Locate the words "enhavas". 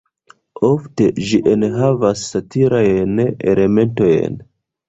1.51-2.25